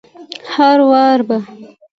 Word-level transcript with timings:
هروار 0.53 1.19
به 1.27 1.37